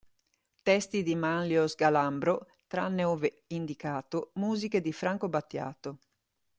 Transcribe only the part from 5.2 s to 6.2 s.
Battiato.